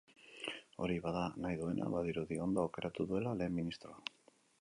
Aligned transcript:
Hori 0.85 0.95
bada 1.03 1.25
nahi 1.43 1.59
duena, 1.59 1.89
badirudi 1.97 2.39
ondo 2.47 2.63
aukeratu 2.65 3.07
duela 3.13 3.35
lehen 3.43 3.55
ministroa. 3.59 4.01